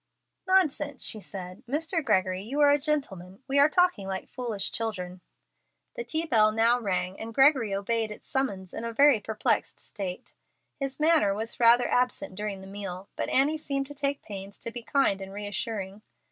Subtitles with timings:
[0.47, 1.61] "Nonsense," she said.
[1.69, 2.03] "Mr.
[2.03, 3.43] Gregory, you are a gentleman.
[3.47, 5.21] We are talking like foolish children."
[5.95, 10.33] The tea bell now rang, and Gregory obeyed its summons in a very perplexed state.
[10.79, 14.71] His manner was rather absent during the meal, but Annie seemed to take pains to
[14.71, 16.01] be kind and reassuring.